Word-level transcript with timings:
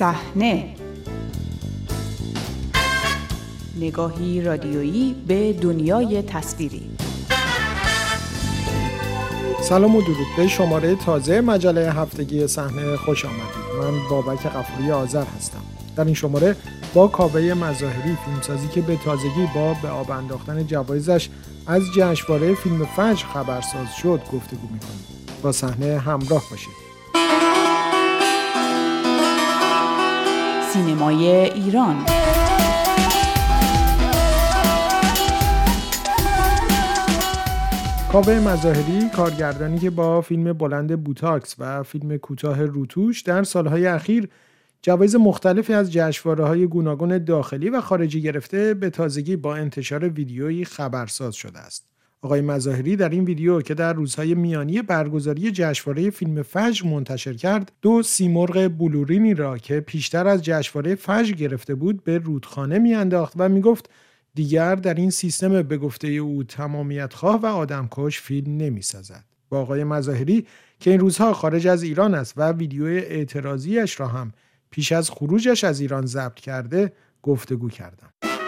صحنه. 0.00 0.74
نگاهی 3.76 4.42
رادیویی 4.42 5.14
به 5.26 5.52
دنیای 5.52 6.22
تصویری. 6.22 6.90
سلام 9.62 9.96
و 9.96 10.02
درود 10.02 10.26
به 10.36 10.48
شماره 10.48 10.94
تازه 10.94 11.40
مجله 11.40 11.92
هفتگی 11.92 12.46
صحنه 12.46 12.96
خوش 12.96 13.24
آمدید. 13.24 13.42
من 13.82 14.08
بابک 14.10 14.46
قفوری 14.46 14.90
آذر 14.90 15.24
هستم. 15.36 15.62
در 15.96 16.04
این 16.04 16.14
شماره 16.14 16.56
با 16.94 17.08
کاوه 17.08 17.40
مظاهری 17.40 18.16
فیلمسازی 18.24 18.68
که 18.68 18.80
به 18.80 18.96
تازگی 18.96 19.46
با 19.54 19.74
به 19.82 19.88
آب 19.88 20.10
انداختن 20.10 20.66
جوایزش 20.66 21.28
از 21.66 21.82
جشنواره 21.94 22.54
فیلم 22.54 22.84
فجر 22.84 23.26
خبرساز 23.26 23.96
شد 24.02 24.20
گفتگو 24.32 24.68
می‌کنیم. 24.72 25.04
با 25.42 25.52
صحنه 25.52 25.98
همراه 25.98 26.42
باشید. 26.50 26.89
سینمای 30.72 31.28
ایران 31.28 31.96
کاوه 38.12 38.40
مظاهری 38.40 39.08
کارگردانی 39.16 39.78
که 39.78 39.90
با 39.90 40.20
فیلم 40.20 40.52
بلند 40.52 41.04
بوتاکس 41.04 41.54
و 41.58 41.82
فیلم 41.82 42.16
کوتاه 42.16 42.62
روتوش 42.64 43.20
در 43.20 43.42
سالهای 43.42 43.86
اخیر 43.86 44.28
جوایز 44.82 45.16
مختلفی 45.16 45.72
از 45.72 45.92
جشنواره 45.92 46.44
های 46.44 46.66
گوناگون 46.66 47.24
داخلی 47.24 47.70
و 47.70 47.80
خارجی 47.80 48.22
گرفته 48.22 48.74
به 48.74 48.90
تازگی 48.90 49.36
با 49.36 49.56
انتشار 49.56 50.08
ویدیویی 50.08 50.64
خبرساز 50.64 51.34
شده 51.34 51.58
است. 51.58 51.89
آقای 52.22 52.40
مظاهری 52.40 52.96
در 52.96 53.08
این 53.08 53.24
ویدیو 53.24 53.60
که 53.60 53.74
در 53.74 53.92
روزهای 53.92 54.34
میانی 54.34 54.82
برگزاری 54.82 55.50
جشنواره 55.50 56.10
فیلم 56.10 56.42
فجر 56.42 56.86
منتشر 56.86 57.34
کرد 57.34 57.72
دو 57.82 58.02
سیمرغ 58.02 58.68
بلورینی 58.78 59.34
را 59.34 59.58
که 59.58 59.80
پیشتر 59.80 60.28
از 60.28 60.42
جشنواره 60.42 60.94
فجر 60.94 61.32
گرفته 61.32 61.74
بود 61.74 62.04
به 62.04 62.18
رودخانه 62.18 62.78
میانداخت 62.78 63.32
و 63.36 63.48
می‌گفت 63.48 63.90
دیگر 64.34 64.74
در 64.74 64.94
این 64.94 65.10
سیستم 65.10 65.62
به 65.62 65.78
گفته 65.78 66.08
او 66.08 66.44
تمامیت 66.44 67.14
خواه 67.14 67.40
و 67.40 67.46
آدمکش 67.46 68.20
فیلم 68.20 68.56
نمی‌سازد. 68.56 69.24
با 69.48 69.60
آقای 69.60 69.84
مظاهری 69.84 70.46
که 70.80 70.90
این 70.90 71.00
روزها 71.00 71.32
خارج 71.32 71.66
از 71.66 71.82
ایران 71.82 72.14
است 72.14 72.34
و 72.36 72.52
ویدیو 72.52 72.84
اعتراضیش 72.84 74.00
را 74.00 74.06
هم 74.08 74.32
پیش 74.70 74.92
از 74.92 75.10
خروجش 75.10 75.64
از 75.64 75.80
ایران 75.80 76.06
ضبط 76.06 76.34
کرده 76.34 76.92
گفتگو 77.22 77.68
کردم. 77.68 78.39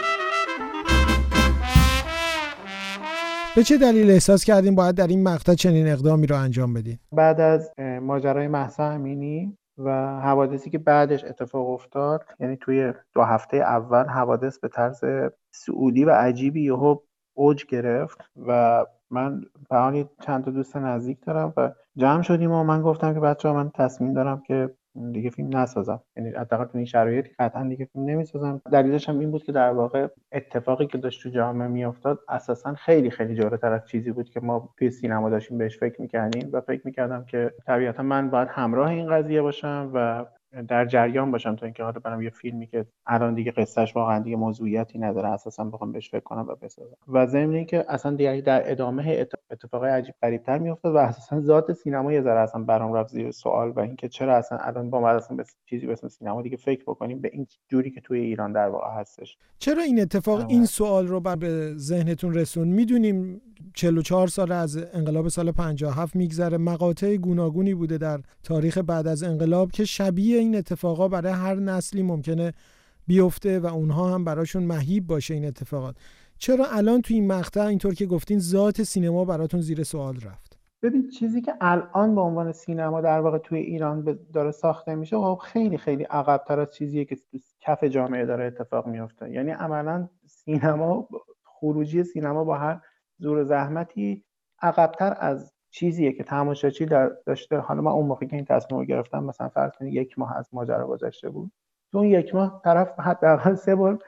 به 3.56 3.62
چه 3.62 3.78
دلیل 3.78 4.10
احساس 4.10 4.44
کردیم 4.44 4.74
باید 4.74 4.94
در 4.94 5.06
این 5.06 5.22
مقطع 5.22 5.54
چنین 5.54 5.88
اقدامی 5.88 6.26
رو 6.26 6.36
انجام 6.36 6.74
بدیم 6.74 7.00
بعد 7.12 7.40
از 7.40 7.70
ماجرای 7.78 8.48
محسا 8.48 8.84
امینی 8.84 9.58
و 9.78 9.90
حوادثی 10.20 10.70
که 10.70 10.78
بعدش 10.78 11.24
اتفاق 11.24 11.70
افتاد 11.70 12.24
یعنی 12.40 12.56
توی 12.56 12.92
دو 13.14 13.22
هفته 13.22 13.56
اول 13.56 14.04
حوادث 14.04 14.58
به 14.58 14.68
طرز 14.68 15.04
سعودی 15.50 16.04
و 16.04 16.10
عجیبی 16.10 16.64
یهو 16.64 16.96
اوج 17.34 17.66
گرفت 17.66 18.18
و 18.46 18.84
من 19.10 19.40
به 19.70 20.08
چند 20.20 20.44
تا 20.44 20.50
دوست 20.50 20.76
نزدیک 20.76 21.18
دارم 21.26 21.52
و 21.56 21.72
جمع 21.96 22.22
شدیم 22.22 22.52
و 22.52 22.64
من 22.64 22.82
گفتم 22.82 23.14
که 23.14 23.20
بچه 23.20 23.48
ها 23.48 23.54
من 23.54 23.70
تصمیم 23.70 24.14
دارم 24.14 24.42
که 24.46 24.70
دیگه 25.12 25.30
فیلم 25.30 25.56
نسازم. 25.56 26.00
یعنی 26.16 26.30
حداقل 26.30 26.64
تو 26.64 26.78
این 26.78 26.86
شرایط 26.86 27.26
قطعا 27.38 27.68
دیگه 27.68 27.84
فیلم 27.84 28.04
نمی‌سازم. 28.04 28.60
دلیلش 28.72 29.08
هم 29.08 29.18
این 29.18 29.30
بود 29.30 29.44
که 29.44 29.52
در 29.52 29.70
واقع 29.70 30.08
اتفاقی 30.32 30.86
که 30.86 30.98
داشت 30.98 31.22
تو 31.22 31.28
جامعه 31.28 31.68
میافتاد 31.68 32.18
اساسا 32.28 32.74
خیلی 32.74 33.10
خیلی 33.10 33.34
جلوتر 33.34 33.72
از 33.72 33.88
چیزی 33.88 34.12
بود 34.12 34.30
که 34.30 34.40
ما 34.40 34.74
توی 34.78 34.90
سینما 34.90 35.30
داشتیم 35.30 35.58
بهش 35.58 35.78
فکر 35.78 36.00
می‌کردیم. 36.00 36.50
و 36.52 36.60
فکر 36.60 36.80
می‌کردم 36.84 37.24
که 37.24 37.52
طبیعتا 37.66 38.02
من 38.02 38.30
باید 38.30 38.48
همراه 38.50 38.90
این 38.90 39.10
قضیه 39.10 39.42
باشم 39.42 39.90
و 39.94 40.26
در 40.68 40.84
جریان 40.84 41.30
باشم 41.30 41.56
تا 41.56 41.66
اینکه 41.66 41.82
حالا 41.82 42.00
برم 42.00 42.22
یه 42.22 42.30
فیلمی 42.30 42.66
که 42.66 42.86
الان 43.06 43.34
دیگه 43.34 43.50
قصهش 43.52 43.96
واقعا 43.96 44.18
دیگه 44.18 44.36
موضوعیتی 44.36 44.98
نداره 44.98 45.28
اساسا 45.28 45.64
بخوام 45.64 45.92
بهش 45.92 46.10
فکر 46.10 46.20
کنم 46.20 46.46
و 46.48 46.54
بسازم. 46.54 46.96
و 47.08 47.26
ضمن 47.26 47.54
اینکه 47.54 47.84
اصلا 47.88 48.14
دیگه 48.14 48.40
در 48.40 48.70
ادامه 48.70 49.26
اتفاقای 49.50 49.90
عجیب 49.90 50.14
غریبتر 50.22 50.58
میافتاد 50.58 50.94
و 50.94 50.98
اساسا 50.98 51.40
ذات 51.40 51.72
سینما 51.72 52.12
یه 52.12 52.22
ذره 52.22 52.40
اصلا 52.40 52.62
برام 52.62 52.92
رفت 52.92 53.10
زیر 53.10 53.30
سوال 53.30 53.70
و 53.70 53.80
اینکه 53.80 54.08
چرا 54.08 54.36
اصلا 54.36 54.58
الان 54.58 54.90
با 54.90 55.00
ما 55.00 55.08
اصلا 55.08 55.36
به 55.36 55.44
چیزی 55.66 55.86
به 55.86 55.96
سینما 55.96 56.42
دیگه 56.42 56.56
فکر 56.56 56.82
بکنیم 56.82 57.20
به 57.20 57.30
این 57.32 57.46
جوری 57.68 57.90
که 57.90 58.00
توی 58.00 58.20
ایران 58.20 58.52
در 58.52 58.68
واقع 58.68 59.00
هستش. 59.00 59.38
چرا 59.58 59.82
این 59.82 60.00
اتفاق 60.00 60.46
این 60.48 60.64
سوال 60.64 61.06
رو 61.06 61.20
به 61.20 61.74
ذهنتون 61.76 62.34
رسون 62.34 62.68
می‌دونیم 62.68 63.42
44 63.74 64.28
سال 64.28 64.52
از 64.52 64.78
انقلاب 64.92 65.28
سال 65.28 65.52
57 65.52 66.16
میگذره. 66.16 66.58
مقاطع 66.58 67.16
گوناگونی 67.16 67.74
بوده 67.74 67.98
در 67.98 68.20
تاریخ 68.42 68.78
بعد 68.78 69.06
از 69.06 69.22
انقلاب 69.22 69.70
که 69.70 69.84
شبیه 69.84 70.38
این 70.38 70.56
اتفاقا 70.56 71.08
برای 71.08 71.32
هر 71.32 71.54
نسلی 71.54 72.02
ممکنه 72.02 72.52
بیفته 73.06 73.60
و 73.60 73.66
اونها 73.66 74.14
هم 74.14 74.24
براشون 74.24 74.62
مهیب 74.62 75.06
باشه 75.06 75.34
این 75.34 75.44
اتفاقات. 75.44 75.96
چرا 76.38 76.66
الان 76.66 77.02
تو 77.02 77.14
این 77.14 77.26
مقطع 77.26 77.64
اینطور 77.64 77.94
که 77.94 78.06
گفتین 78.06 78.38
ذات 78.38 78.82
سینما 78.82 79.24
براتون 79.24 79.60
زیر 79.60 79.82
سوال 79.82 80.16
رفت؟ 80.16 80.58
ببین 80.82 81.08
چیزی 81.08 81.40
که 81.40 81.54
الان 81.60 82.14
به 82.14 82.20
عنوان 82.20 82.52
سینما 82.52 83.00
در 83.00 83.20
واقع 83.20 83.38
توی 83.38 83.58
ایران 83.58 84.18
داره 84.32 84.50
ساخته 84.50 84.94
میشه 84.94 85.16
خب 85.16 85.40
خیلی 85.42 85.78
خیلی 85.78 86.04
عقبتر 86.04 86.60
از 86.60 86.74
چیزیه 86.74 87.04
که 87.04 87.16
کف 87.60 87.84
جامعه 87.84 88.26
داره 88.26 88.44
اتفاق 88.44 88.86
میفته 88.86 89.30
یعنی 89.30 89.50
عملا 89.50 90.08
سینما 90.26 91.08
خروجی 91.44 92.04
سینما 92.04 92.44
با 92.44 92.58
هر 92.58 92.80
زور 93.22 93.44
زحمتی 93.44 94.24
عقبتر 94.62 95.16
از 95.18 95.52
چیزیه 95.70 96.12
که 96.12 96.24
تماشاچی 96.24 96.86
داشته. 97.26 97.58
حالا 97.58 97.80
من 97.82 97.90
اون 97.90 98.06
موقع 98.06 98.26
که 98.26 98.36
این 98.36 98.44
تصمیم 98.44 98.80
رو 98.80 98.86
گرفتم 98.86 99.24
مثلا 99.24 99.48
فرض 99.48 99.72
کنید 99.78 99.94
یک 99.94 100.18
ماه 100.18 100.36
از 100.36 100.48
ماجرا 100.52 100.86
گذشته 100.86 101.30
بود. 101.30 101.52
تو 101.92 101.98
اون 101.98 102.06
یک 102.06 102.34
ماه 102.34 102.60
طرف 102.64 103.00
حداقل 103.00 103.54
سه 103.54 103.74
بار 103.74 103.98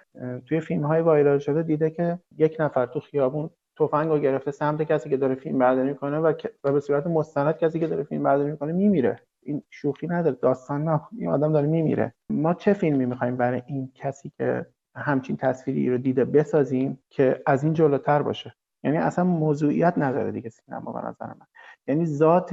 توی 0.47 0.61
فیلم 0.61 0.85
های 0.87 1.01
وایرال 1.01 1.39
شده 1.39 1.63
دیده 1.63 1.91
که 1.91 2.19
یک 2.39 2.57
نفر 2.61 2.87
تو 2.87 3.01
خیابون 3.01 3.51
تفنگ 3.79 4.09
رو 4.09 4.19
گرفته 4.19 4.51
سمت 4.51 4.83
کسی 4.83 5.11
که 5.11 5.17
داره 5.17 5.35
فیلم 5.35 5.59
برداری 5.59 5.89
می‌کنه 5.89 6.19
و, 6.19 6.33
و 6.65 6.73
به 6.73 6.81
صورت 6.81 7.07
مستند 7.07 7.57
کسی 7.57 7.81
که 7.81 7.87
داره 7.87 8.03
فیلم 8.03 8.23
برداری 8.23 8.51
می‌کنه 8.51 8.73
میمیره. 8.73 9.21
این 9.43 9.63
شوخی 9.71 10.07
نداره 10.07 10.37
داستان 10.43 10.85
نه 10.85 11.01
این 11.19 11.29
آدم 11.29 11.53
داره 11.53 11.67
میمیره. 11.67 12.15
ما 12.31 12.55
چه 12.55 12.73
فیلمی 12.73 13.07
می‌خوایم 13.07 13.37
برای 13.37 13.63
این 13.67 13.93
کسی 13.95 14.33
که 14.39 14.67
همچین 14.97 15.37
تصویری 15.37 15.91
رو 15.91 15.99
دیده 15.99 16.25
بسازیم 16.25 16.99
که 17.11 17.43
از 17.47 17.65
این 17.65 17.73
جلوتر 17.73 18.23
باشه؟ 18.23 18.55
یعنی 18.85 18.99
اصلا 18.99 19.25
موضوعیت 19.25 19.95
نداره 19.97 20.33
دیگه 20.33 20.51
سینما 20.51 20.93
به 20.93 20.99
نظر 20.99 21.27
من. 21.27 21.47
یعنی 21.87 22.07
ذات 22.07 22.53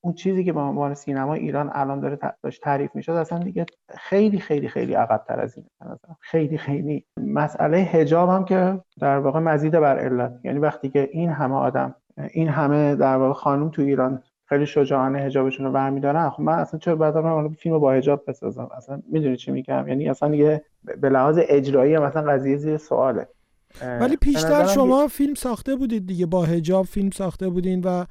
اون 0.00 0.14
چیزی 0.14 0.44
که 0.44 0.52
به 0.52 0.60
عنوان 0.60 0.94
سینما 0.94 1.34
ایران 1.34 1.70
الان 1.72 2.00
داره 2.00 2.18
داشت 2.42 2.62
تعریف 2.62 2.90
می‌شد 2.94 3.12
اصلا 3.12 3.38
دیگه 3.38 3.66
خیلی 3.98 4.38
خیلی 4.38 4.68
خیلی 4.68 4.94
عقبتر 4.94 5.40
از 5.40 5.56
این 5.56 5.66
خیلی 6.20 6.58
خیلی. 6.58 7.04
مسئله 7.20 7.78
حجاب 7.78 8.28
هم 8.28 8.44
که 8.44 8.80
در 9.00 9.18
واقع 9.18 9.40
مزید 9.40 9.72
بر 9.72 9.98
علت. 9.98 10.32
یعنی 10.44 10.58
وقتی 10.58 10.88
که 10.88 11.08
این 11.12 11.30
همه 11.30 11.54
آدم 11.54 11.94
این 12.30 12.48
همه 12.48 12.94
در 12.94 13.16
واقع 13.16 13.32
خانم 13.32 13.68
تو 13.68 13.82
ایران 13.82 14.22
خیلی 14.48 14.66
شجاعانه 14.66 15.18
حجابشون 15.18 15.66
رو 15.66 15.72
برمیدارن 15.72 16.30
خب 16.30 16.40
من 16.40 16.58
اصلا 16.58 16.80
چرا 16.80 16.96
بعد 16.96 17.16
من 17.16 17.48
فیلم 17.48 17.78
با 17.78 17.92
حجاب 17.92 18.24
بسازم؟ 18.28 18.68
اصلا 18.76 19.02
می‌دونی 19.12 19.36
چی 19.36 19.52
میگم؟ 19.52 19.88
یعنی 19.88 20.08
اصلا 20.08 20.28
دیگه 20.28 20.64
به 21.00 21.08
لحاظ 21.08 21.38
اجرایی 21.42 21.98
مثلا 21.98 22.32
قضیه 22.32 22.56
زیر 22.56 22.76
سواله. 22.76 23.28
ولی 24.00 24.16
پیشتر 24.16 24.66
شما 24.66 25.06
فیلم 25.08 25.34
ساخته 25.34 25.76
بودید 25.76 26.06
دیگه 26.06 26.26
با 26.26 26.44
هجاب 26.44 26.86
فیلم 26.86 27.10
ساخته 27.10 27.48
بودین 27.48 27.80
و 27.80 28.04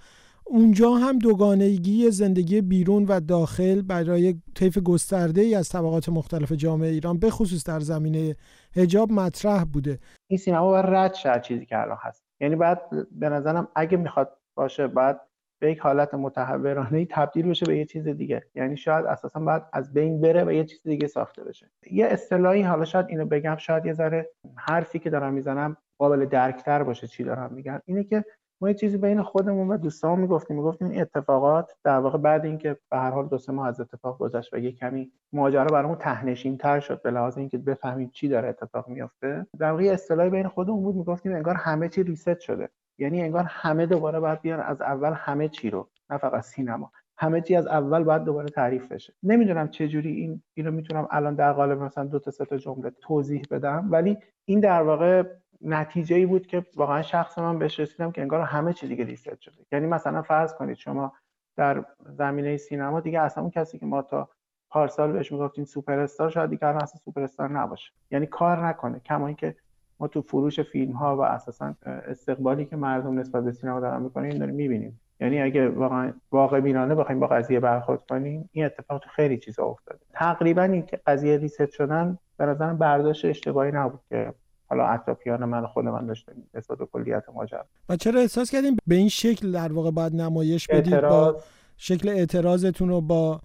اونجا 0.47 0.91
هم 0.91 1.19
دوگانگی 1.19 2.11
زندگی 2.11 2.61
بیرون 2.61 3.05
و 3.05 3.19
داخل 3.19 3.81
برای 3.81 4.35
طیف 4.55 4.77
گسترده 4.77 5.41
ای 5.41 5.55
از 5.55 5.69
طبقات 5.69 6.09
مختلف 6.09 6.51
جامعه 6.51 6.89
ایران 6.89 7.19
به 7.19 7.29
خصوص 7.29 7.63
در 7.63 7.79
زمینه 7.79 8.35
هجاب 8.75 9.11
مطرح 9.11 9.63
بوده. 9.63 9.99
این 10.27 10.37
سینما 10.37 10.69
باید 10.69 10.85
رد 10.85 11.13
شد 11.13 11.41
چیزی 11.41 11.65
که 11.65 11.81
الان 11.81 11.97
هست. 12.01 12.23
یعنی 12.39 12.55
بعد 12.55 12.81
به 13.11 13.29
نظرم 13.29 13.67
اگه 13.75 13.97
می‌خواد 13.97 14.37
باشه 14.55 14.87
بعد 14.87 15.21
به 15.59 15.71
یک 15.71 15.79
حالت 15.79 16.13
متحورانه 16.13 17.05
تبدیل 17.05 17.49
بشه 17.49 17.65
به 17.65 17.77
یه 17.77 17.85
چیز 17.85 18.07
دیگه. 18.07 18.43
یعنی 18.55 18.77
شاید 18.77 19.05
اساسا 19.05 19.39
باید 19.39 19.63
از 19.73 19.93
بین 19.93 20.21
بره 20.21 20.43
و 20.43 20.51
یه 20.51 20.63
چیز 20.63 20.83
دیگه 20.83 21.07
ساخته 21.07 21.43
بشه. 21.43 21.71
یه 21.91 22.05
اصطلاحی 22.05 22.61
حالا 22.61 22.85
شاید 22.85 23.05
اینو 23.09 23.25
بگم 23.25 23.55
شاید 23.55 23.85
یه 23.85 23.93
ذره 23.93 24.29
حرفی 24.55 24.99
که 24.99 25.09
دارم 25.09 25.33
می‌زنم 25.33 25.77
قابل 25.97 26.25
درکتر 26.25 26.83
باشه 26.83 27.07
چی 27.07 27.23
دارم 27.23 27.53
میگم. 27.53 27.81
اینه 27.85 28.03
که 28.03 28.25
ما 28.61 28.69
یه 28.69 28.73
چیزی 28.73 28.97
بین 28.97 29.21
خودمون 29.21 29.67
و 29.67 29.77
دوستامون 29.77 30.19
می‌گفتیم. 30.19 30.57
می‌گفتیم 30.57 30.89
این 30.89 31.01
اتفاقات 31.01 31.71
در 31.83 31.97
واقع 31.97 32.17
بعد 32.17 32.45
اینکه 32.45 32.77
به 32.91 32.97
هر 32.97 33.11
حال 33.11 33.27
دو 33.27 33.37
سه 33.37 33.51
ماه 33.51 33.67
از 33.67 33.81
اتفاق 33.81 34.17
گذشت 34.17 34.53
و 34.53 34.57
یه 34.57 34.71
کمی 34.71 35.11
ماجرا 35.33 35.65
برامون 35.65 35.97
تهنشین 35.97 36.57
تر 36.57 36.79
شد 36.79 37.01
به 37.01 37.11
لحاظ 37.11 37.37
اینکه 37.37 37.57
بفهمیم 37.57 38.09
چی 38.09 38.27
داره 38.27 38.49
اتفاق 38.49 38.87
میافته 38.87 39.47
در 39.59 39.71
واقع 39.71 39.83
اصطلاحی 39.83 40.29
بین 40.29 40.47
خودمون 40.47 40.83
بود. 40.83 40.95
می‌گفتیم 40.95 41.35
انگار 41.35 41.55
همه 41.55 41.89
چی 41.89 42.03
ریست 42.03 42.39
شده. 42.39 42.69
یعنی 42.97 43.21
انگار 43.21 43.43
همه 43.43 43.85
دوباره 43.85 44.19
باید 44.19 44.41
بیان 44.41 44.59
از 44.59 44.81
اول 44.81 45.13
همه 45.13 45.49
چی 45.49 45.69
رو 45.69 45.89
نه 46.09 46.17
فقط 46.17 46.43
سینما. 46.43 46.91
همه 47.17 47.41
چی 47.41 47.55
از 47.55 47.67
اول 47.67 48.03
باید 48.03 48.23
دوباره 48.23 48.49
تعریف 48.49 48.91
بشه. 48.91 49.13
نمی‌دونم 49.23 49.67
چه 49.67 49.87
جوری 49.87 50.11
این 50.11 50.41
اینو 50.53 50.71
می‌تونم 50.71 51.07
الان 51.11 51.35
در 51.35 51.53
قالب 51.53 51.81
مثلا 51.81 52.03
دو 52.03 52.19
تا 52.19 52.31
سه 52.31 52.45
تا 52.45 52.57
جمله 52.57 52.91
توضیح 53.01 53.41
بدم 53.51 53.87
ولی 53.91 54.17
این 54.45 54.59
در 54.59 54.81
واقع 54.81 55.23
نتیجه 55.61 56.15
ای 56.15 56.25
بود 56.25 56.47
که 56.47 56.65
واقعا 56.75 57.01
شخص 57.01 57.37
من 57.39 57.59
بهش 57.59 57.79
رسیدم 57.79 58.11
که 58.11 58.21
انگار 58.21 58.41
همه 58.41 58.73
چی 58.73 58.87
دیگه 58.87 59.03
reset 59.03 59.41
شده. 59.41 59.65
یعنی 59.71 59.87
مثلا 59.87 60.21
فرض 60.21 60.53
کنید 60.53 60.77
شما 60.77 61.13
در 61.57 61.85
زمینه 62.05 62.57
سینما 62.57 62.99
دیگه 62.99 63.19
اصلا 63.21 63.43
اون 63.43 63.51
کسی 63.51 63.79
که 63.79 63.85
ما 63.85 64.01
تا 64.01 64.29
پارسال 64.69 65.11
بهش 65.11 65.31
می‌گفتیم 65.31 65.65
سوپر 65.65 65.99
استار 65.99 66.29
شاید 66.29 66.49
دیگه 66.49 66.67
الان 66.67 66.81
اصلا 66.81 66.99
سوپر 67.05 67.21
استار 67.21 67.49
نباشه. 67.49 67.91
یعنی 68.11 68.25
کار 68.25 68.67
نکنه. 68.67 68.99
کما 68.99 69.27
اینکه 69.27 69.55
ما 69.99 70.07
تو 70.07 70.21
فروش 70.21 70.59
فیلم 70.59 70.91
ها 70.91 71.17
و 71.17 71.21
اساسا 71.21 71.75
استقبالی 71.85 72.65
که 72.65 72.75
مردم 72.75 73.19
نسبت 73.19 73.43
به 73.43 73.51
سینما 73.51 73.79
دارن 73.79 74.01
می‌کنن 74.01 74.25
این 74.25 74.37
داریم 74.37 74.55
می‌بینیم. 74.55 75.01
یعنی 75.19 75.41
اگه 75.41 75.69
واقعا 75.69 76.13
واقع 76.31 76.59
بینانه 76.59 76.95
بخوایم 76.95 77.19
با 77.19 77.27
قضیه 77.27 77.59
برخورد 77.59 78.01
کنیم 78.09 78.49
این 78.51 78.65
اتفاق 78.65 78.99
تو 78.99 79.09
خیلی 79.09 79.37
چیزا 79.37 79.63
افتاده. 79.63 79.99
تقریبا 80.13 80.63
این 80.63 80.85
که 80.85 80.99
قضیه 81.07 81.37
reset 81.37 81.71
شدن 81.71 82.17
به 82.37 82.45
نظرم 82.45 82.77
برداشت 82.77 83.25
اشتباهی 83.25 83.71
نبود 83.71 83.99
که 84.09 84.33
حالا 84.67 84.87
اطرافیان 84.87 85.45
من 85.45 85.65
خود 85.65 85.85
من 85.85 86.05
داشتیم 86.05 86.49
نسبت 86.53 86.77
به 86.77 86.85
کلیت 86.85 87.23
ماجرا. 87.33 87.65
و 87.89 87.95
چرا 87.95 88.19
احساس 88.19 88.51
کردیم 88.51 88.77
به 88.87 88.95
این 88.95 89.09
شکل 89.09 89.51
در 89.51 89.73
واقع 89.73 89.91
باید 89.91 90.15
نمایش 90.15 90.67
بدید 90.67 91.01
با 91.01 91.35
شکل 91.77 92.09
اعتراضتون 92.09 92.89
رو 92.89 93.01
با 93.01 93.41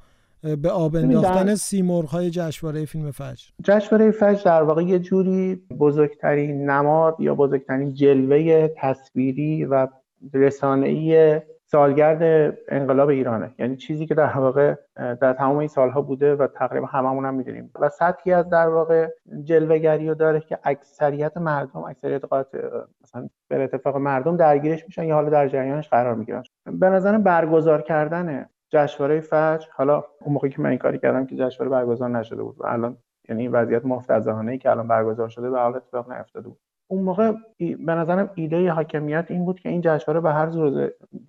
به 0.63 0.71
آب 0.71 0.97
انداختن 0.97 1.55
سیمرغ 1.55 2.09
های 2.09 2.31
جشنواره 2.31 2.85
فیلم 2.85 3.11
فجر. 3.11 3.45
جشنواره 3.65 4.11
فجر 4.11 4.43
در 4.45 4.63
واقع 4.63 4.83
یه 4.83 4.99
جوری 4.99 5.63
بزرگترین 5.79 6.71
نماد 6.71 7.17
یا 7.19 7.35
بزرگترین 7.35 7.95
جلوه 7.95 8.69
تصویری 8.77 9.65
و 9.65 9.89
رسانه‌ای 10.35 11.41
سالگرد 11.67 12.55
انقلاب 12.69 13.09
ایرانه. 13.09 13.55
یعنی 13.59 13.77
چیزی 13.77 14.07
که 14.07 14.15
در 14.15 14.39
واقع 14.39 14.75
در 14.97 15.33
تمام 15.33 15.57
این 15.57 15.69
سالها 15.69 16.03
بوده 16.03 16.35
و 16.35 16.47
تقریبا 16.47 16.87
هممون 16.87 17.25
هم 17.25 17.35
می‌دونیم. 17.35 17.71
و 17.81 17.89
سطحی 17.89 18.33
از 18.33 18.49
در 18.49 18.69
واقع 18.69 19.09
جلوهگری 19.45 20.09
رو 20.09 20.15
داره 20.15 20.41
که 20.41 20.59
اکثریت 20.65 21.37
مردم 21.37 21.85
اکثریت 21.85 22.25
قاطع 22.25 22.59
مثلا 23.03 23.29
به 23.49 23.63
اتفاق 23.65 23.97
مردم 23.97 24.37
درگیرش 24.37 24.85
میشن 24.87 25.05
یا 25.05 25.15
حالا 25.15 25.31
در 25.31 25.49
جریانش 25.49 25.89
قرار 25.89 26.15
می‌گیرن. 26.15 26.43
به 26.73 26.91
نظرم 26.91 27.23
برگزار 27.23 27.83
کردن 27.83 28.47
جشنواره 28.71 29.21
فجر 29.21 29.67
حالا 29.73 30.05
اون 30.21 30.35
موقعی 30.35 30.51
که 30.51 30.61
من 30.61 30.71
این 30.71 30.79
کاری 30.79 30.99
کردم 30.99 31.27
که 31.27 31.37
جشنواره 31.37 31.71
برگزار 31.71 32.11
نشده 32.11 32.43
بود 32.43 32.57
و 32.59 32.67
الان 32.67 32.97
یعنی 33.29 33.43
این 33.43 33.53
وضعیت 33.53 33.85
مفتزهانه 33.85 34.53
ای 34.53 34.59
که 34.59 34.71
الان 34.71 34.89
برگزار 34.89 35.29
شده 35.29 35.51
به 35.51 35.61
حال 35.61 35.77
اتفاق 35.77 36.13
نیفتاده 36.13 36.49
بود. 36.49 36.59
اون 36.91 37.03
موقع 37.03 37.33
به 37.59 37.95
نظرم 37.95 38.31
ایده 38.35 38.71
حاکمیت 38.71 39.27
این 39.29 39.45
بود 39.45 39.61
که 39.61 39.69
این 39.69 39.81
جشنواره 39.81 40.21
به 40.21 40.33
هر 40.33 40.51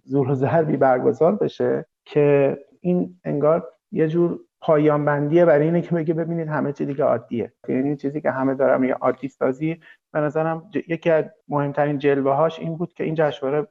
زور 0.04 0.32
و 0.32 0.34
ضربی 0.34 0.78
برگزار 0.78 1.36
بشه 1.36 1.86
که 2.06 2.58
این 2.82 3.20
انگار 3.24 3.68
یه 3.92 4.08
جور 4.08 4.40
پایان 4.62 5.06
بندیه 5.06 5.46
برای 5.46 5.66
اینه 5.66 5.82
که 5.82 5.96
بگه 5.96 6.14
ببینید 6.14 6.48
همه 6.48 6.74
چی 6.74 6.86
دیگه 6.86 7.04
عادیه. 7.04 7.54
یعنی 7.68 7.96
چیزی 7.96 8.22
که 8.22 8.32
همه 8.32 8.56
دارن 8.56 8.82
میگه 8.82 8.94
عادی 8.94 9.28
سازی 9.28 9.80
به 10.14 10.20
نظرم 10.20 10.72
یکی 10.88 11.10
از 11.10 11.26
مهمترین 11.48 11.98
جلوه 11.98 12.34
هاش 12.34 12.60
این 12.60 12.78
بود 12.78 12.94
که 12.94 13.04
این 13.04 13.16
جشنواره 13.16 13.68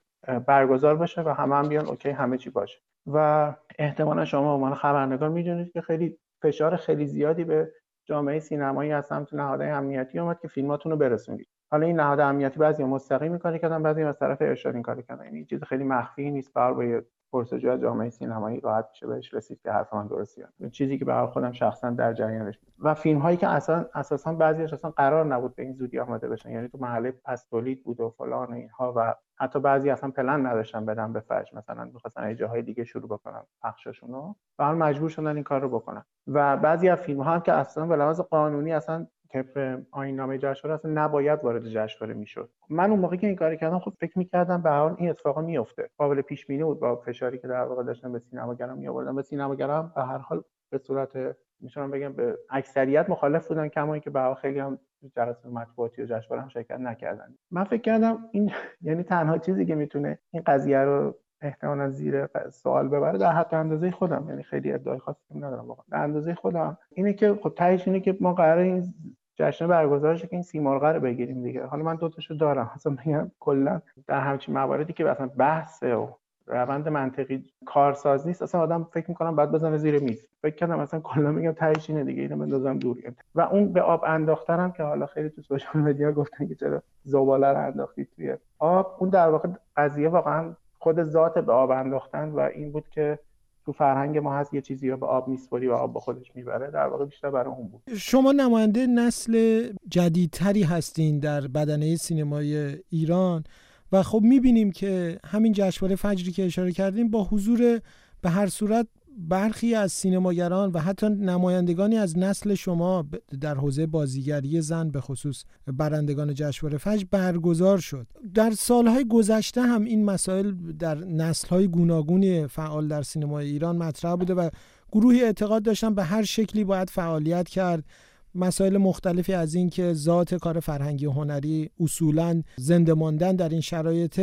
برگزار 0.46 0.96
بشه 0.96 1.23
و 1.23 1.28
همه 1.28 1.55
هم 1.55 1.69
بیان 1.69 1.87
OK 1.87 2.10
همه 2.11 2.38
چی 2.38 2.50
باشه. 2.50 2.78
و 3.14 3.54
احتمالا 3.78 4.24
شما 4.24 4.54
عنوان 4.54 4.74
خبرنگار 4.74 5.28
می‌دونید 5.28 5.72
که 5.72 5.80
خیلی 5.80 6.18
فشار 6.42 6.76
خیلی 6.76 7.06
زیادی 7.06 7.44
به 7.44 7.72
جامعه 8.04 8.38
سینمایی 8.38 8.92
از 8.92 9.06
سمت 9.06 9.34
نهادهای 9.34 9.70
امنیتی 9.70 10.18
اومد 10.18 10.40
که 10.40 10.48
فیلماتون 10.48 10.92
رو 10.92 10.98
برسونید. 10.98 11.48
حالا 11.70 11.86
این 11.86 12.00
نهاد 12.00 12.20
امنیتی 12.20 12.58
بعضی 12.58 12.84
مستقیم 12.84 13.38
کاری 13.38 13.58
کردن 13.58 13.82
بعضی 13.82 14.02
از 14.02 14.18
طرف 14.18 14.42
ارشاد 14.42 14.74
این 14.74 14.82
کاری 14.82 15.02
کردن. 15.02 15.24
یعنی 15.24 15.44
چیز 15.44 15.64
خیلی 15.64 15.84
مخفی 15.84 16.30
نیست 16.30 16.52
بر 16.52 16.72
با 16.72 16.84
پرس‌وجو 17.32 17.70
از 17.70 17.80
جامعه 17.80 18.10
سینمایی 18.10 18.60
راحت 18.60 18.86
میشه 18.90 19.06
بهش 19.06 19.34
رسید 19.34 19.60
که 19.62 19.72
حرف 19.72 19.94
من 19.94 20.06
درسته 20.06 20.48
چیزی 20.72 20.98
که 20.98 21.04
به 21.04 21.26
خودم 21.26 21.52
شخصا 21.52 21.90
در 21.90 22.12
جریانش 22.12 22.58
و 22.78 22.94
فیلم 22.94 23.18
هایی 23.18 23.36
که 23.36 23.48
اصلا 23.48 23.86
اساسا 23.94 24.32
بعضیش 24.32 24.72
اصلا 24.72 24.90
قرار 24.90 25.26
نبود 25.26 25.54
به 25.54 25.62
این 25.62 25.72
زودی 25.72 25.98
آماده 25.98 26.28
بشن. 26.28 26.50
یعنی 26.50 26.68
تو 26.68 26.78
مرحله 26.78 27.10
پس 27.24 27.44
تولید 27.44 27.84
بود 27.84 28.00
و 28.00 28.10
فلان 28.10 28.48
و 28.48 28.54
اینها 28.54 28.92
و 28.96 29.14
حتی 29.36 29.60
بعضی 29.60 29.90
اصلا 29.90 30.10
پلن 30.10 30.46
نداشتن 30.46 30.86
بدن 30.86 31.12
به 31.12 31.20
فجر 31.20 31.58
مثلا 31.58 31.84
می‌خواستن 31.84 32.22
از 32.22 32.36
جاهای 32.36 32.62
دیگه 32.62 32.84
شروع 32.84 33.08
بکنن 33.08 33.42
پخششون 33.62 34.12
رو 34.12 34.36
و 34.58 34.74
مجبور 34.74 35.08
شدن 35.08 35.34
این 35.34 35.44
کار 35.44 35.60
رو 35.60 35.68
بکنن. 35.68 36.04
و 36.26 36.56
بعضی 36.56 36.88
از 36.88 36.98
فیلم 36.98 37.22
ها 37.22 37.30
هم 37.30 37.40
که 37.40 37.52
اصلا 37.52 37.86
به 37.86 37.96
لحاظ 37.96 38.20
قانونی 38.20 38.72
اصلا 38.72 39.06
طبق 39.32 39.80
آیین 39.90 40.16
نامه 40.16 40.38
جشنواره 40.38 40.74
اصلا 40.80 40.90
نباید 41.04 41.44
وارد 41.44 41.68
جشنواره 41.68 42.14
می‌شد. 42.14 42.50
من 42.68 42.90
اون 42.90 43.00
موقعی 43.00 43.18
که 43.18 43.26
این 43.26 43.36
کاری 43.36 43.56
کردم 43.56 43.78
خب 43.78 43.92
فکر 44.00 44.18
می‌کردم 44.18 44.62
به 44.62 44.70
حال 44.70 44.94
این 44.98 45.10
اتفاقا 45.10 45.40
میفته 45.40 45.90
قابل 45.98 46.20
پیش 46.20 46.46
بینی 46.46 46.64
بود 46.64 46.80
با 46.80 46.96
فشاری 46.96 47.38
که 47.38 47.48
در 47.48 47.62
واقع 47.64 47.82
داشتن 47.82 48.12
به 48.12 48.18
سینماگران 48.18 48.78
می 48.78 48.88
آوردن 48.88 49.16
به 49.16 49.22
سینماگران 49.22 49.92
به 49.96 50.02
هر 50.02 50.18
حال 50.18 50.42
به 50.70 50.78
صورت 50.78 51.36
می‌تونم 51.60 51.90
بگم 51.90 52.12
به 52.12 52.38
اکثریت 52.50 53.10
مخالف 53.10 53.48
بودن 53.48 53.68
کما 53.68 53.94
اینکه 53.94 54.10
به 54.10 54.34
خیلی 54.34 54.58
هم 54.58 54.78
جلسه 55.16 55.48
مطبوعاتی 55.48 56.02
و 56.02 56.06
جشنواره 56.06 56.42
هم 56.42 56.48
شرکت 56.48 56.80
نکردن. 56.80 57.34
من 57.50 57.64
فکر 57.64 57.82
کردم 57.82 58.28
این 58.32 58.52
یعنی 58.82 59.02
تنها 59.02 59.38
چیزی 59.38 59.66
که 59.66 59.74
می‌تونه 59.74 60.18
این 60.30 60.42
قضیه 60.46 60.78
رو 60.78 61.14
احتمالا 61.42 61.90
زیر 61.90 62.28
سوال 62.50 62.88
ببره 62.88 63.18
در 63.18 63.32
حد 63.32 63.54
اندازه 63.54 63.90
خودم. 63.90 64.26
یعنی 64.28 64.42
خیلی 64.42 64.72
ادعای 64.72 64.98
خاصی 64.98 65.20
ندارم 65.34 65.68
واقعا. 65.68 65.84
در 65.90 66.02
اندازه 66.02 66.34
خودم 66.34 66.78
اینه 66.90 67.12
که 67.12 67.34
خب 67.42 67.52
تهش 67.56 67.88
اینه 67.88 68.00
که 68.00 68.16
ما 68.20 68.34
قرار 68.34 68.58
این 68.58 68.94
جشن 69.40 69.66
برگزار 69.66 70.16
که 70.16 70.28
این 70.31 70.42
سیمرغ 70.42 70.84
رو 70.84 71.00
بگیریم 71.00 71.42
دیگه. 71.42 71.66
حالا 71.66 71.82
من 71.82 71.94
دو 71.94 72.08
تاشو 72.08 72.34
دارم. 72.34 72.70
اصلا 72.75 72.96
میگم 73.06 73.31
کلا 73.40 73.81
در 74.06 74.20
همچین 74.20 74.54
مواردی 74.54 74.92
که 74.92 75.04
مثلا 75.04 75.26
بحث 75.26 75.82
و 75.82 76.08
روند 76.46 76.88
منطقی 76.88 77.44
کارساز 77.66 78.26
نیست. 78.26 78.42
اصلا 78.42 78.60
آدم 78.60 78.88
فکر 78.92 79.08
می‌کنم 79.08 79.37
بعد 79.37 79.52
بزنه 79.52 79.78
زیر 79.78 80.02
میز. 80.02 80.26
فکر 80.42 80.54
کردم 80.54 80.78
اصلا 80.78 81.00
کلا 81.00 81.32
میگم 81.32 81.52
تهش 81.52 81.90
اینه 81.90 82.04
دیگه. 82.04 82.22
اینو 82.22 82.37
بندازم 82.37 82.78
دور. 82.78 82.96
و 83.34 83.40
اون 83.40 83.72
به 83.72 83.82
آب 83.82 84.04
انداختنم 84.06 84.72
که 84.72 84.82
حالا 84.82 85.06
خیلی 85.06 85.31
تو 85.31 85.42
سوشال 85.42 85.82
مدیا 85.82 86.12
گفتن 86.12 86.46
که 86.46 86.54
چرا 86.54 86.82
زباله 87.04 87.48
رو 87.48 87.58
انداختید 87.66 88.08
توی 88.16 88.37
آب. 88.58 88.96
اون 88.98 89.10
در 89.10 89.28
واقع 89.28 89.48
قضیه 89.76 90.08
واقعا 90.08 90.54
خود 90.78 91.02
ذات 91.02 91.38
به 91.38 91.52
آب 91.52 91.70
انداختن 91.70 92.28
و 92.28 92.40
این 92.40 92.72
بود 92.72 92.88
که 92.88 93.19
تو 93.66 93.72
فرهنگ 93.72 94.18
ما 94.18 94.34
هست 94.34 94.54
یه 94.54 94.60
چیزی 94.60 94.90
رو 94.90 94.96
به 94.96 95.06
آب 95.06 95.28
میسپری 95.28 95.68
و 95.68 95.72
آب 95.72 95.94
به 95.94 96.00
خودش 96.00 96.32
می‌بره 96.34 96.70
در 96.70 96.86
واقع 96.86 97.04
بیشتر 97.04 97.30
برای 97.30 97.54
اون 97.54 97.68
بود. 97.68 97.82
شما 97.96 98.32
نماینده 98.32 98.86
نسل 98.86 99.66
جدیدتری 99.88 100.62
هستین 100.62 101.18
در 101.18 101.40
بدنه 101.40 101.96
سینمای 101.96 102.76
ایران 102.90 103.44
و 103.92 104.02
خب 104.02 104.20
می‌بینیم 104.22 104.70
که 104.70 105.18
همین 105.26 105.52
جشنواره 105.52 105.96
فجری 105.96 106.32
که 106.32 106.44
اشاره 106.44 106.72
کردیم 106.72 107.10
با 107.10 107.24
حضور 107.24 107.80
به 108.22 108.30
هر 108.30 108.46
صورت 108.46 108.86
برخی 109.18 109.74
از 109.74 109.92
سینماگران 109.92 110.70
و 110.72 110.78
حتی 110.78 111.08
نمایندگانی 111.08 111.96
از 111.96 112.18
نسل 112.18 112.54
شما 112.54 113.06
در 113.40 113.54
حوزه 113.54 113.86
بازیگری 113.86 114.60
زن 114.60 114.90
به 114.90 115.00
خصوص 115.00 115.44
برندگان 115.66 116.34
جشنواره 116.34 116.78
فجر 116.78 117.04
برگزار 117.10 117.78
شد. 117.78 118.06
در 118.34 118.50
سالهای 118.50 119.04
گذشته 119.08 119.62
هم 119.62 119.84
این 119.84 120.04
مسائل 120.04 120.52
در 120.78 120.94
نسلهای 120.94 121.68
گوناگونی 121.68 122.46
فعال 122.46 122.88
در 122.88 123.02
سینمای 123.02 123.46
ایران 123.46 123.76
مطرح 123.76 124.16
بوده 124.16 124.35
و 124.35 124.50
گروهی 124.92 125.25
اعتقاد 125.25 125.62
داشتن 125.62 125.94
به 125.94 126.04
هر 126.04 126.23
شکلی 126.23 126.64
باید 126.64 126.90
فعالیت 126.90 127.49
کرد. 127.49 127.85
مسائل 128.34 128.76
مختلفی 128.76 129.32
از 129.32 129.54
این 129.54 129.70
که 129.70 129.92
ذات 129.92 130.34
کار 130.34 130.60
فرهنگی 130.60 131.06
و 131.06 131.10
هنری 131.10 131.70
اصولا 131.80 132.42
زنده 132.56 132.94
ماندن 132.94 133.37
در 133.37 133.49
این 133.49 133.60
شرایط 133.60 134.20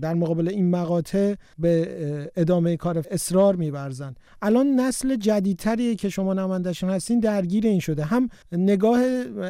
در 0.00 0.14
مقابل 0.14 0.48
این 0.48 0.70
مقاطع 0.70 1.34
به 1.58 2.30
ادامه 2.36 2.76
کار 2.76 3.04
اصرار 3.10 3.56
میورزن. 3.56 4.14
الان 4.42 4.66
نسل 4.66 5.16
جدیدتری 5.16 5.96
که 5.96 6.08
شما 6.08 6.34
نمایندشون 6.34 6.90
هستین 6.90 7.20
درگیر 7.20 7.66
این 7.66 7.80
شده. 7.80 8.04
هم 8.04 8.28
نگاه 8.52 9.00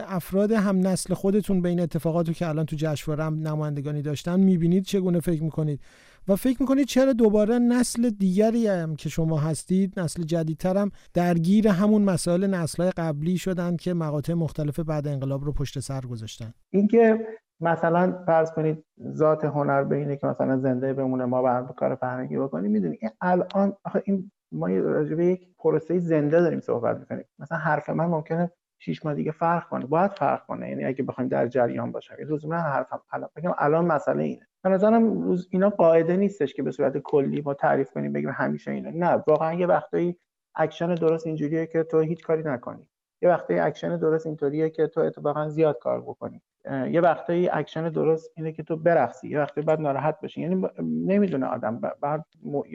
افراد 0.09 0.53
هم 0.53 0.87
نسل 0.87 1.15
خودتون 1.15 1.63
به 1.63 1.69
این 1.69 1.81
اتفاقاتو 1.81 2.33
که 2.33 2.49
الان 2.49 2.67
تو 2.67 2.77
جشنواره 2.79 3.31
نمایندگانی 3.31 4.03
داشتن 4.03 4.41
می‌بینید 4.41 4.85
چگونه 4.85 5.21
فکر 5.21 5.43
می‌کنید؟ 5.43 5.81
و 6.29 6.37
فکر 6.37 6.57
می‌کنید 6.61 6.87
چرا 6.87 7.13
دوباره 7.13 7.59
نسل 7.59 8.11
دیگری 8.11 8.67
هم 8.67 8.97
که 8.97 9.09
شما 9.09 9.39
هستید 9.39 10.01
نسل 10.01 10.23
جدیدتر 10.23 10.77
هم 10.77 10.91
درگیر 11.15 11.69
همون 11.69 12.03
مسائل 12.03 12.47
نسلهای 12.47 12.91
قبلی 12.91 13.39
شدن 13.39 13.77
که 13.77 13.95
مقاطع 13.95 14.35
مختلف 14.35 14.81
بعد 14.81 15.09
انقلاب 15.09 15.45
رو 15.45 15.53
پشت 15.53 15.81
سر 15.81 16.01
گذاشتن؟ 16.01 16.55
اینکه 16.71 17.27
مثلا 17.61 18.23
فرض 18.27 18.51
کنید 18.51 18.85
ذات 19.13 19.45
هنر 19.45 19.85
به 19.85 19.97
اینه 19.97 20.17
که 20.17 20.27
مثلا 20.27 20.59
زنده 20.59 20.93
بمونه 20.93 21.25
ما 21.25 21.43
برام 21.43 21.67
کار 21.67 21.95
فرهنگی 21.95 22.37
بکنیم 22.37 22.71
می‌دونید 22.71 22.99
این 23.03 23.11
الان 23.21 23.77
آخه 23.85 24.03
این 24.07 24.31
ما 24.53 24.69
راجع 24.69 25.25
یک 25.25 25.49
پروسه 25.59 25.99
زنده 25.99 26.41
داریم 26.41 26.61
صحبت 26.61 26.99
می‌کنیم. 26.99 27.25
مثلا 27.39 27.59
حرف 27.59 27.91
من 27.91 28.07
ممکنه 28.07 28.51
شیش 28.79 29.05
ماه 29.05 29.15
دیگه 29.15 29.33
فرق 29.33 29.69
کنه 29.69 29.87
باید 29.87 30.11
فرق 30.11 30.47
کنه. 30.47 30.69
یعنی 30.69 30.85
اگه 30.85 31.05
بخوایم 31.05 31.29
در 31.29 31.49
جریان 31.49 31.93
باشم 31.93 32.15
لزوما 32.29 32.57
حرفم 32.57 33.01
الان 33.13 33.29
بگم 33.37 33.55
الان 33.59 33.85
مسئله 33.85 34.23
اینه. 34.23 34.47
به 34.69 34.73
نظرم 34.73 35.23
روز 35.23 35.49
اینا 35.51 35.71
قاعده 35.71 36.17
نیستش 36.17 36.55
که 36.55 36.63
به 36.63 36.71
صورت 36.71 36.99
کلی 36.99 37.41
ما 37.41 37.55
تعریف 37.55 37.91
کنیم 37.91 38.13
بگیم 38.13 38.31
همیشه 38.31 38.71
اینه 38.71 38.91
نه 38.91 39.23
واقعا 39.27 39.55
یه 39.55 39.67
وقتایی 39.67 40.17
اکشن 40.55 40.95
درست 40.95 41.27
اینجوریه 41.27 41.67
که 41.67 41.83
تو 41.83 42.01
هیچ 42.01 42.25
کاری 42.25 42.43
نکنی. 42.43 42.89
یه 43.23 43.29
وقتایی 43.29 43.61
اکشن 43.61 43.97
درست 43.97 44.27
اینطوریه 44.27 44.71
که 44.71 44.87
تو 44.87 45.01
اتفاقا 45.01 45.49
زیاد 45.49 45.79
کار 45.79 46.01
بکنی. 46.01 46.43
یه 46.91 47.01
وقتایی 47.01 47.49
اکشن 47.49 47.89
درست 47.89 48.33
اینه 48.37 48.53
که 48.53 48.63
تو 48.63 48.77
برقصی. 48.77 49.29
یه 49.29 49.39
وقتی 49.39 49.61
باید 49.61 49.81
ناراحت 49.81 50.21
بشی. 50.21 50.41
یعنی 50.41 50.69
نمی‌دونه 50.83 51.47
آدم. 51.47 51.81
بعد 52.01 52.25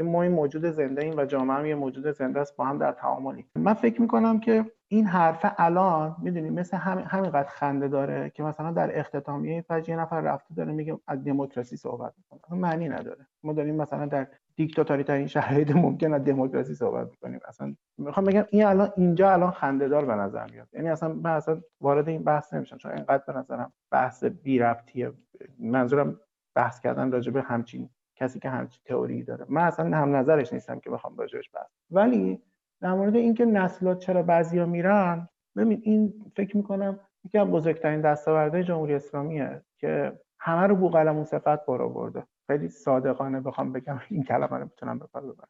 ما 0.03 0.21
این 0.21 0.31
موجود 0.31 0.65
زنده 0.65 1.03
ایم 1.03 1.13
و 1.17 1.25
جامعه 1.25 1.57
هم 1.57 1.65
یه 1.65 1.75
موجود 1.75 2.11
زنده 2.11 2.39
است 2.39 2.55
با 2.55 2.65
هم 2.65 2.77
در 2.77 2.91
تعاملی. 2.91 3.45
من 3.55 3.73
فکر 3.73 4.01
می‌کنم 4.01 4.39
که 4.39 4.65
این 4.93 5.05
حرف 5.05 5.45
الان 5.57 6.15
می‌دونی 6.21 6.49
مثل 6.49 6.77
همین 6.77 7.05
همینقدر 7.05 7.49
خنده 7.49 7.87
داره 7.87 8.29
که 8.29 8.43
مثلا 8.43 8.71
در 8.71 8.99
اختتامیه 8.99 9.61
فجر 9.61 9.89
یه 9.89 9.99
نفر 9.99 10.21
رفته 10.21 10.53
داره 10.55 10.71
میگه 10.71 10.99
از 11.07 11.23
دموکراسی 11.23 11.77
صحبت 11.77 12.13
می‌کنه. 12.17 12.59
معنی 12.59 12.89
نداره. 12.89 13.27
ما 13.43 13.53
داریم 13.53 13.75
مثلا 13.75 14.05
در 14.05 14.27
دیکتاتوری 14.55 15.03
ترین 15.03 15.27
شرایط 15.27 15.71
ممکن 15.71 16.13
از 16.13 16.23
دموکراسی 16.23 16.75
صحبت 16.75 17.09
می‌کنیم. 17.09 17.39
اصلا 17.47 17.75
می‌خوام 17.97 18.25
بگم 18.25 18.45
این 18.49 18.65
الان 18.65 18.93
اینجا 18.97 19.31
الان 19.31 19.51
خندهدار 19.51 20.05
به 20.05 20.15
نظر 20.15 20.51
میاد. 20.51 20.67
یعنی 20.73 20.89
اصلا 20.89 21.13
من 21.13 21.31
اصلا 21.31 21.61
وارد 21.81 22.09
این 22.09 22.23
بحث 22.23 22.53
نمیشم 22.53 22.77
چون 22.77 22.91
اینقدر 22.91 23.23
به 23.27 23.33
نظرم 23.33 23.73
بحث 23.91 24.23
بی 24.23 24.59
ربطیه. 24.59 25.11
منظورم 25.59 26.19
بحث 26.55 26.79
کردن 26.79 27.11
راجع 27.11 27.31
به 27.31 27.41
همچین 27.41 27.89
کسی 28.15 28.39
که 28.39 28.49
همچین 28.49 28.81
تئوری 28.85 29.23
داره. 29.23 29.45
من 29.49 29.61
اصلا 29.61 29.97
هم 29.97 30.15
نظرش 30.15 30.53
نیستم 30.53 30.79
که 30.79 30.89
بخوام 30.89 31.17
راجعش 31.17 31.49
بحث 31.53 31.69
ولی 31.91 32.41
در 32.81 32.93
مورد 32.93 33.15
اینکه 33.15 33.45
نسلات 33.45 33.99
چرا 33.99 34.23
بعضیا 34.23 34.65
میرن 34.65 35.29
ببین 35.55 35.81
این 35.83 36.13
فکر 36.35 36.57
می‌کنم 36.57 36.99
یکی 37.25 37.37
از 37.37 37.47
بزرگترین 37.47 38.01
دستاوردهای 38.01 38.63
جمهوری 38.63 38.93
اسلامیه 38.93 39.61
که 39.77 40.19
همه 40.39 40.67
رو 40.67 40.75
بوقلمون 40.75 41.23
صفت 41.23 41.65
برو 41.65 41.89
برده 41.89 42.23
خیلی 42.47 42.69
صادقانه 42.69 43.41
بخوام 43.41 43.73
بگم 43.73 44.01
این 44.09 44.23
کلمه 44.23 44.57
رو 44.57 44.63
می‌تونم 44.63 44.99
ببرم 44.99 45.47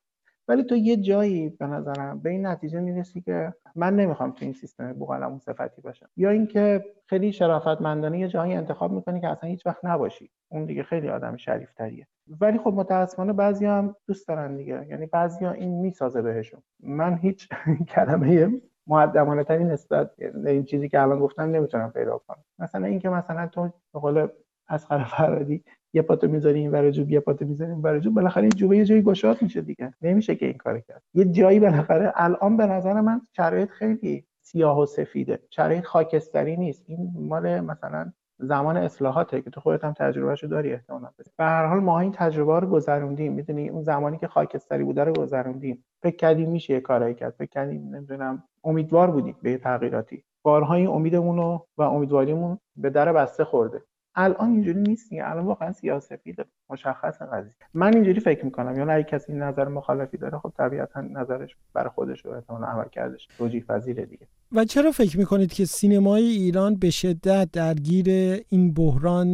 ولی 0.51 0.63
تو 0.63 0.75
یه 0.75 0.98
جایی 0.98 1.50
به 1.50 1.67
نظرم 1.67 2.20
به 2.20 2.29
این 2.29 2.46
نتیجه 2.46 2.79
می‌رسی 2.79 3.22
که 3.22 3.53
من 3.75 3.96
نمی‌خوام 3.96 4.31
تو 4.31 4.46
این 4.46 4.53
سیستم 4.53 4.93
بوقلمون 4.93 5.39
صفتی 5.39 5.81
باشم. 5.81 6.10
یا 6.17 6.29
اینکه 6.29 6.86
خیلی 7.08 7.31
شرافتمندانه 7.34 8.20
یه 8.20 8.27
جایی 8.27 8.53
انتخاب 8.53 8.91
می‌کنی 8.91 9.22
که 9.22 9.27
اصلا 9.27 9.50
هیچ 9.50 9.65
وقت 9.65 9.86
نباشی. 9.86 10.31
اون 10.50 10.65
دیگه 10.65 10.84
خیلی 10.84 11.10
آدم 11.10 11.38
شریف 11.38 11.74
تریه 11.74 12.08
ولی 12.41 12.58
خب 12.58 12.74
متاسفانه 12.74 13.34
بعضی 13.34 13.65
هم 13.65 13.96
دوست 14.08 14.27
دارن 14.27 14.58
دیگه. 14.58 14.88
یعنی 14.89 15.05
بعضی 15.05 15.46
ها 15.46 15.51
این 15.51 15.81
می‌سازه 15.81 16.22
بهشون. 16.22 16.62
من 16.84 17.17
هیچ 17.17 17.50
کلمه 17.96 18.51
معدمانه 18.88 19.43
تری 19.43 19.63
نسبت 19.63 20.12
این 20.46 20.63
چیزی 20.63 20.89
که 20.89 21.01
الان 21.01 21.20
گفتم 21.20 21.43
نمی‌تونم 21.43 21.91
پیدا 21.91 22.17
کنم. 22.17 22.43
مثلا 22.60 22.88
اینکه 22.88 23.10
مثلا 23.10 23.48
تو 23.48 23.70
به 23.93 24.00
قول 24.00 24.27
اسقر 24.70 25.03
فرادی 25.03 25.63
یه 25.94 26.01
پاتو 26.01 26.27
می‌ذاری 26.27 26.60
این 26.60 26.72
ور 26.72 26.91
جوب 26.91 27.12
یه 27.12 27.20
پاتو 27.20 27.46
می‌ذاری 27.46 27.72
این 27.72 27.82
ور 27.82 28.00
جوب. 28.00 28.13
بالاخره 28.13 28.44
این 28.44 28.50
جوبه 28.50 28.77
یه 28.77 28.86
جایی 28.86 29.01
گشاد 29.01 29.41
میشه 29.41 29.62
دیگه. 29.62 29.94
نمیشه 30.01 30.36
که 30.36 30.46
این 30.46 30.58
کار 30.58 30.80
کرد. 30.80 31.01
یه 31.13 31.25
جایی 31.25 31.60
بالاخره 31.60 32.13
الان 32.15 32.58
به 32.58 32.65
نظر 32.65 33.01
من 33.01 33.22
شرایط 33.36 33.70
خیلی 33.70 34.25
سیاه 34.41 34.80
و 34.80 34.86
سفیده. 34.86 35.39
شرایط 35.50 35.84
خاکستری 35.84 36.58
نیست. 36.58 36.84
این 36.88 37.12
مال 37.15 37.60
مثلا 37.60 38.12
زمان 38.39 38.77
اصلاحاته 38.77 39.41
که 39.41 39.50
تو 39.50 39.62
خودت 39.62 39.84
هم 39.84 39.94
تجربهشو 39.94 40.48
داری 40.48 40.74
احتمالاً. 40.74 41.10
به 41.38 41.44
هر 41.44 41.65
حال 41.65 41.80
ما 41.80 42.00
این 42.00 42.12
تجربه 42.12 42.60
رو 42.60 42.68
گذروندیم. 42.68 43.34
می‌دونی؟ 43.34 43.70
اون 43.70 43.84
زمانی 43.84 44.18
که 44.18 44.27
خاکستری 44.27 44.84
بوده 44.84 45.03
رو 45.03 45.13
گذروندیم. 45.13 45.86
فکر 46.03 46.15
کردیم 46.15 46.50
میشه 46.50 46.74
یه 46.74 46.80
کارایی 46.80 47.15
کرد. 47.15 47.36
فکر 47.38 47.50
کردیم 47.50 47.96
نمی‌دونم 47.96 48.44
امیدوار 48.63 49.12
بودیم 49.12 49.36
به 49.41 49.58
تغییراتی. 49.58 50.24
بارها 50.44 50.74
این 50.74 50.88
امیدمون 50.88 51.39
و 51.77 51.82
امیدواریمون 51.82 52.60
به 52.75 52.89
در 52.89 53.13
بسته 53.13 53.44
خورده. 53.44 53.82
الان 54.15 54.51
اینجوری 54.51 54.82
نیست 54.82 55.10
دیگه. 55.10 55.30
الان 55.30 55.46
واقعا 55.46 55.72
سیاسفید 55.72 56.36
مشخص 56.70 57.22
قضیه. 57.22 57.53
من 57.74 57.94
اینجوری 57.94 58.20
فکر 58.20 58.46
می‌کنم. 58.46 58.80
یا 58.80 58.94
اگه 58.94 59.03
کسی 59.03 59.34
نظر 59.34 59.68
مخالفی 59.68 60.18
داره 60.18 60.38
خب 60.38 60.53
طبیعتا 60.58 61.01
نظرش 61.01 61.56
برای 61.74 61.89
خودش 61.89 62.25
و 62.25 62.30
احتمال 62.30 62.63
عمل 62.63 62.88
کردش. 62.91 63.27
توجیه 63.38 63.63
پذیره 63.63 64.06
دیگه. 64.06 64.27
و 64.51 64.65
چرا 64.65 64.91
فکر 64.91 65.18
می‌کنید 65.18 65.53
که 65.53 65.65
سینمای 65.65 66.24
ایران 66.24 66.75
به 66.75 66.89
شدت 66.89 67.50
درگیر 67.51 68.06
این 68.50 68.74
بحران 68.74 69.34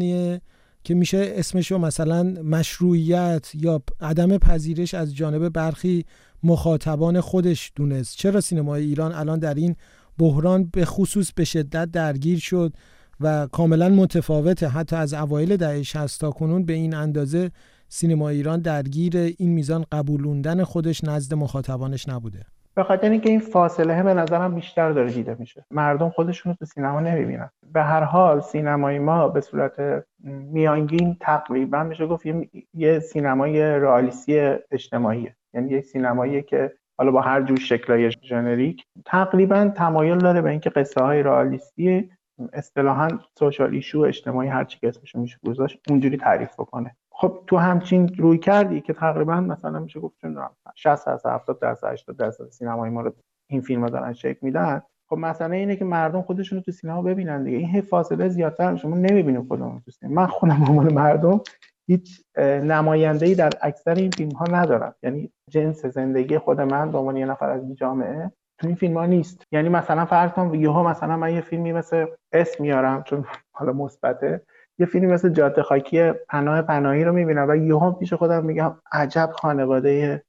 که 0.84 0.94
میشه 0.94 1.34
اسمشو 1.36 1.78
مثلا 1.78 2.24
مشروعیت 2.24 3.52
یا 3.56 3.82
عدم 4.02 4.38
پذیرش 4.38 4.94
از 4.94 5.16
جانب 5.16 5.50
برخی 5.50 6.06
مخاطبان 6.44 7.22
خودش 7.22 7.72
دونست؟ 7.76 8.18
چرا 8.18 8.42
سینمای 8.42 8.84
ایران 8.84 9.12
الان 9.12 9.40
در 9.40 9.54
این 9.54 9.76
بحران 10.18 10.70
به 10.74 10.86
خصوص 10.86 11.32
به 11.32 11.44
شدت 11.44 11.92
درگیر 11.92 12.40
شد؟ 12.40 12.74
و 13.22 13.48
کاملا 13.52 13.90
متفاوته. 13.90 14.68
حتی 14.68 14.96
از 14.96 15.14
اوایل 15.14 15.58
دهه 15.58 15.84
60 15.84 16.22
تا 16.22 16.32
کنون 16.32 16.66
به 16.66 16.74
این 16.74 16.94
اندازه 16.94 17.52
سینما 17.90 18.30
ایران 18.30 18.62
درگیر 18.62 19.18
این 19.38 19.50
میزان 19.50 19.86
قبولوندن 19.92 20.64
خودش 20.64 21.04
نزد 21.04 21.34
مخاطبانش 21.34 22.10
نبوده. 22.10 22.40
به 22.76 22.84
خاطر 22.84 23.10
اینکه 23.10 23.30
این 23.30 23.40
فاصله 23.40 24.04
به 24.04 24.14
نظرم 24.14 24.56
بیشتر 24.56 24.92
داره 24.92 25.12
دیده 25.12 25.36
میشه. 25.40 25.66
مردم 25.72 26.10
خودشون 26.10 26.52
رو 26.52 26.56
تو 26.60 26.66
سینما 26.66 27.00
نمی‌بینن. 27.00 27.50
به 27.74 27.84
هر 27.84 28.04
حال 28.04 28.42
سینمای 28.42 29.00
ما 29.00 29.28
به 29.28 29.42
صورت 29.42 30.04
میانگین 30.24 31.18
تقریبا 31.20 31.84
میشه 31.84 32.08
گفت 32.08 32.26
یه 32.74 33.00
سینمای 33.00 33.62
رئالیستی 33.62 34.40
اجتماعیه. 34.72 35.36
یعنی 35.54 35.70
یک 35.70 35.86
سینمایی 35.86 36.42
که 36.42 36.74
حالا 36.98 37.12
با 37.12 37.22
هر 37.22 37.42
جور 37.42 37.58
شکلای 37.58 38.12
ژنریک 38.30 38.84
تقریبا 39.06 39.72
تمایل 39.76 40.18
داره 40.18 40.42
به 40.42 40.50
اینکه 40.50 40.70
قصه 40.70 41.02
های 41.02 41.24
رئالیستی 41.24 42.10
اصطلاحا 42.53 43.08
سوشال 43.39 43.74
ایشو 43.74 44.00
اجتماعی 44.00 44.50
هر 44.50 44.63
چی 44.63 44.79
که 44.79 44.88
اسمش 44.88 45.15
میشه 45.15 45.38
گذاشت 45.48 45.79
اونجوری 45.89 46.17
تعریف 46.17 46.53
بکنه. 46.53 46.96
خب 47.12 47.44
تو 47.48 47.58
همچین 47.58 48.08
روی 48.17 48.38
کردی 48.38 48.82
که 48.82 48.94
تقریبا 48.94 49.41
مثلا 49.41 49.79
میشه 49.79 50.00
گفت 50.00 50.15
چون 50.22 50.38
60 50.75 51.06
درصد 51.06 51.29
70 51.29 51.60
درصد 51.60 51.94
80 51.94 52.17
درصد 52.17 52.50
سینمای 52.50 52.89
ما 52.89 53.01
رو 53.01 53.13
این 53.50 53.62
فیلم 53.62 53.86
دارن 53.86 54.13
شکل 54.13 54.39
میدن. 54.41 54.82
خب 55.10 55.17
مثلا 55.17 55.56
اینه 55.56 55.75
که 55.75 55.86
مردم 55.86 56.22
خودشون 56.22 56.58
رو 56.58 56.63
تو 56.63 56.72
سینما 56.72 57.01
ببینن 57.01 57.44
دیگه. 57.44 57.58
این 57.58 57.82
فاصله 57.82 58.29
زیادتر 58.29 58.75
شما 58.75 58.96
نمی‌بینیم 58.96 59.48
خودمون 59.48 59.82
تو 59.86 59.91
سینما. 59.91 60.22
من 60.22 60.27
خودم 60.27 60.65
عنوان 60.70 60.94
مردم 60.94 61.41
هیچ 61.88 62.24
نماینده‌ای 62.63 63.36
در 63.36 63.50
اکثر 63.62 63.96
این 63.96 64.12
فیلم 64.12 64.32
ها 64.32 64.46
ندارم. 64.46 64.96
یعنی 65.03 65.32
جنس 65.50 65.86
زندگی 65.86 66.38
خود 66.38 66.62
من 66.62 66.91
به 66.91 66.98
عنوان 66.98 67.17
یه 67.17 67.25
نفر 67.25 67.50
از 67.50 67.63
این 67.63 67.75
جامعه 67.75 68.32
تو 68.60 68.68
این 68.68 68.76
فیلم 68.76 68.98
ها 68.98 69.06
نیست. 69.06 69.44
یعنی 69.52 69.70
مثلا 69.70 70.06
فرض 70.06 70.32
کن 70.32 70.54
یهو 70.54 70.84
مثلا 70.84 71.18
من 71.18 71.34
یه 71.34 71.42
فیلمی 71.42 71.74
مثل 71.74 72.06
اسم 72.32 72.64
میارم 72.64 73.04
چون 73.04 73.26
حالا 73.52 73.74
مثبته. 73.74 74.42
یه 74.80 74.86
فیلمی 74.86 75.08
مثل 75.14 75.30
جاده 75.30 75.64
خاکی 75.64 76.12
پناه 76.12 76.62
پناهی 76.62 77.04
رو 77.04 77.14
می‌بینم 77.14 77.50
و 77.50 77.56
یهو 77.56 77.92
پیش 77.92 78.14
خودم 78.14 78.46
میگم 78.46 78.76
عجب 78.92 79.30
خانواده 79.34 80.24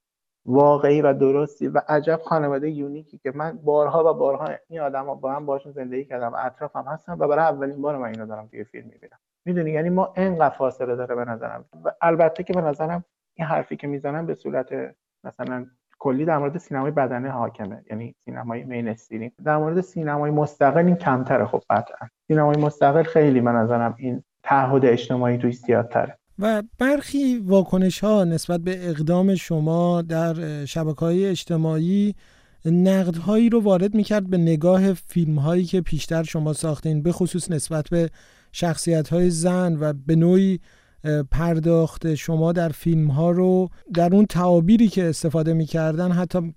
واقعی 0.47 1.03
و 1.03 1.13
درستی 1.13 1.69
و 1.69 1.81
عجب 1.89 2.21
خانواده 2.25 2.71
یونیکی 2.71 3.19
که 3.19 3.33
من 3.35 3.59
بارها 3.65 4.11
و 4.11 4.15
بارها 4.19 4.49
این 4.69 4.81
آدما 4.81 5.15
با 5.15 5.33
هم 5.33 5.47
باشون 5.47 5.73
زندگی 5.73 6.05
کردم 6.05 6.35
اطرافم 6.35 6.85
هستم 6.89 7.17
و 7.21 7.29
برای 7.29 7.45
اولین 7.45 7.83
بار 7.83 7.97
من 7.97 8.09
اینو 8.09 8.27
دارم 8.27 8.47
توی 8.47 8.65
فیلم 8.65 8.85
می‌بینم. 8.85 9.19
می‌دونی؟ 9.45 9.71
یعنی 9.71 9.91
ما 9.91 10.13
انقدر 10.17 10.55
فاصله 10.55 10.97
داره 10.97 11.15
به 11.15 11.25
نظرم. 11.25 11.65
و 11.85 11.93
البته 12.01 12.43
که 12.43 12.53
به 12.53 12.61
نظرم 12.61 13.05
این 13.35 13.47
حرفی 13.47 13.77
که 13.77 13.87
می‌زنم 13.87 14.27
به 14.27 14.35
صورت 14.35 14.95
مثلا 15.25 15.67
کلی 15.99 16.25
در 16.25 16.39
مورد 16.39 16.59
سینمای 16.59 16.91
بدنه 16.91 17.31
حاکمه. 17.31 17.83
یعنی 17.91 18.15
سینمای 18.25 18.65
مینستریم 18.65 19.33
در 19.45 19.57
مورد 19.57 19.81
سینمای 19.81 20.31
مستقل 20.31 20.87
این 20.87 20.97
کمتره 20.97 21.47
خب 21.47 21.63
قطعا. 21.71 22.09
سینمای 22.29 22.57
مستقل 22.57 23.03
خیلی 23.03 23.41
به 23.41 23.51
نظرم 23.51 23.95
این 23.99 24.23
تعهد 24.43 24.85
اجتماعی 24.85 25.39
توی 25.39 25.53
زیادتره. 25.53 26.19
و 26.39 26.63
برخی 26.79 27.39
واکنش 27.39 28.05
ها 28.05 28.25
نسبت 28.25 28.61
به 28.61 28.89
اقدام 28.91 29.35
شما 29.35 30.03
در 30.03 30.65
شبکه 30.65 31.01
های 31.01 31.27
اجتماعی 31.27 32.15
نقدهایی 32.65 33.49
رو 33.49 33.61
وارد 33.61 33.95
می‌کرد 33.95 34.31
به 34.31 34.39
نگاه 34.39 34.93
فیلم 34.93 35.39
هایی 35.39 35.65
که 35.65 35.81
پیشتر 35.81 36.23
شما 36.23 36.53
ساختین 36.53 37.03
به 37.03 37.13
خصوص 37.13 37.51
نسبت 37.51 37.89
به 37.89 38.11
شخصیت 38.53 39.09
های 39.09 39.31
زن 39.31 39.77
و 39.81 39.93
به 40.07 40.17
نوعی 40.17 40.61
پرداخت 41.31 42.15
شما 42.15 42.53
در 42.53 42.69
فیلم 42.69 43.11
ها 43.11 43.31
رو 43.31 43.69
در 43.95 44.15
اون 44.15 44.27
تعابیری 44.27 44.89
که 44.89 45.09
استفاده 45.09 45.53
می‌کردن 45.53 46.11
حتی 46.11 46.55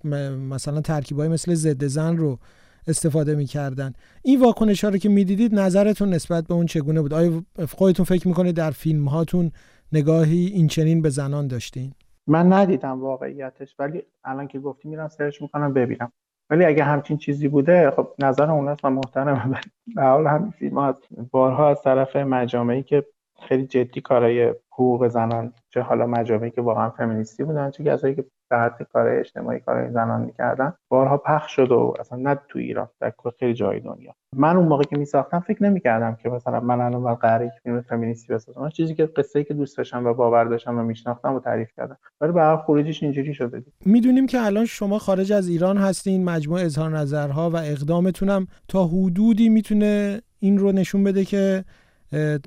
مثلا 0.50 0.82
ترکیب 0.82 1.20
های 1.20 1.30
مثل 1.30 1.54
ضد 1.54 1.86
زن 1.86 2.18
رو 2.18 2.40
استفاده 2.88 3.36
می‌کردن. 3.36 3.94
این 4.24 4.42
واکنش 4.42 4.84
ها 4.84 4.90
رو 4.90 4.98
که 4.98 5.10
می‌دیدید 5.10 5.56
نظرتون 5.56 6.10
نسبت 6.10 6.48
به 6.48 6.54
اون 6.54 6.66
چگونه 6.66 7.02
بود؟ 7.02 7.14
آیا 7.14 7.44
خودتون 7.70 8.06
فکر 8.06 8.28
می‌کنید 8.28 8.56
در 8.56 8.72
فیلم 8.72 9.08
هاتون 9.08 9.52
نگاهی 9.92 10.46
این 10.46 10.68
چنین 10.68 11.02
به 11.02 11.10
زنان 11.10 11.48
داشتین؟ 11.48 11.94
من 12.28 12.54
ندیدم 12.54 13.02
واقعیتش 13.02 13.76
ولی 13.80 14.04
الان 14.24 14.48
که 14.48 14.60
گفتی 14.60 14.90
میرم 14.90 15.08
سرچ 15.08 15.42
می‌کنم 15.42 15.74
ببینم. 15.74 16.12
ولی 16.50 16.66
اگه 16.66 16.84
همچین 16.84 17.18
چیزی 17.18 17.48
بوده 17.48 17.92
خب 17.92 18.08
نظر 18.20 18.52
اون 18.52 18.78
و 18.84 18.90
محترمه. 18.90 19.62
به 19.96 20.02
حال 20.02 20.28
همین 20.28 20.52
فیلم 20.52 20.78
ها 20.78 20.98
بارها 21.32 21.70
از 21.70 21.82
طرف 21.82 22.16
مجامعی 22.16 22.84
که 22.84 23.06
خیلی 23.48 23.68
جدی 23.68 24.02
کارهای 24.02 24.54
حقوق 24.72 25.08
زنان 25.08 25.54
چه 25.70 25.82
حالا 25.82 26.08
مجامعی 26.08 26.52
که 26.52 26.62
واقعا 26.62 26.90
فمینیستی 26.90 27.44
بودن 27.44 27.72
چه 27.72 27.84
کسایی 27.84 28.16
که 28.16 28.26
در 28.50 28.66
حد 28.66 28.88
کارهای 28.94 29.20
اجتماعی 29.20 29.60
کارهای 29.60 29.92
زنان 29.92 30.22
می‌کردن. 30.22 30.74
بارها 30.90 31.18
پخش 31.18 31.56
شد 31.56 31.72
و 31.72 31.94
اصلا 32.00 32.18
نه 32.18 32.40
تو 32.50 32.60
ایران 32.60 32.88
در 33.00 33.14
خیلی 33.40 33.54
جای 33.54 33.80
دنیا. 33.80 34.14
من 34.36 34.58
اون 34.58 34.68
موقع 34.68 34.84
که 34.84 34.98
میساختم 34.98 35.40
فکر 35.40 35.64
نمی‌کردم 35.64 36.18
که 36.24 36.30
مثلا 36.30 36.60
من 36.60 36.82
الان 36.82 37.04
باید 37.04 37.18
قراره 37.18 37.46
یک 37.46 37.52
فیلم 37.64 37.82
فمینیستی 37.82 38.34
بسازم. 38.34 38.70
چیزی 38.70 38.96
که 38.96 39.06
قصه 39.06 39.44
که 39.44 39.54
دوست 39.54 39.78
داشتم 39.78 40.06
و 40.06 40.14
باور 40.14 40.44
داشتم 40.44 40.78
و 40.78 40.84
میشناختم 40.84 41.34
و 41.34 41.40
تعریف 41.40 41.70
کردم. 41.78 41.98
ولی 42.22 42.32
به 42.32 42.58
خروجیش 42.66 43.04
اینجوری 43.04 43.34
شده 43.34 43.64
می‌دونیم 43.86 44.28
که 44.28 44.46
الان 44.46 44.66
شما 44.66 45.00
خارج 45.00 45.34
از 45.34 45.48
ایران 45.48 45.78
هستین 45.78 46.24
مجموع 46.26 46.62
اظهار 46.62 46.90
نظرها 46.90 47.50
و 47.50 47.56
اقدامتونم 47.56 48.48
تا 48.68 48.86
حدودی 48.86 49.50
می‌تونه 49.50 50.22
این 50.40 50.58
رو 50.58 50.72
نشون 50.72 51.04
بده 51.04 51.26
که 51.26 51.64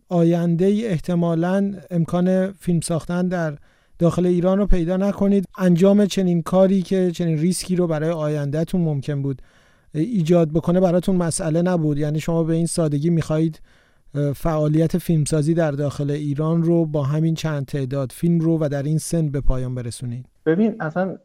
آینده 0.08 0.66
احتمالا 0.66 1.74
امکان 1.90 2.52
فیلم 2.52 2.80
ساختن 2.80 3.28
در 3.28 3.56
داخل 3.98 4.26
ایران 4.26 4.58
رو 4.58 4.66
پیدا 4.66 4.96
نکنید. 4.96 5.44
انجام 5.58 6.06
چنین 6.06 6.42
کاری 6.42 6.82
که 6.82 7.10
چنین 7.10 7.38
ریسکی 7.38 7.76
رو 7.76 7.86
برای 7.86 8.10
آیندهتون 8.10 8.80
ممکن 8.80 9.22
بود 9.22 9.42
ایجاد 9.94 10.52
بکنه 10.52 10.80
براتون 10.80 11.16
مسئله 11.16 11.62
نبود. 11.62 11.98
یعنی 11.98 12.20
شما 12.20 12.44
به 12.44 12.54
این 12.54 12.66
سادگی 12.66 13.10
می‌خواهید 13.10 13.60
فعالیت 14.34 14.98
فیلمسازی 14.98 15.54
در 15.54 15.70
داخل 15.70 16.10
ایران 16.10 16.62
رو 16.62 16.86
با 16.86 17.02
همین 17.02 17.34
چند 17.34 17.66
تعداد 17.66 18.12
فیلم 18.12 18.38
رو 18.38 18.58
و 18.60 18.68
در 18.68 18.82
این 18.82 18.98
سن 18.98 19.28
به 19.28 19.40
پایان 19.40 19.74
برسونید. 19.74 20.26
ببین 20.46 20.76
اصلا 20.80 21.18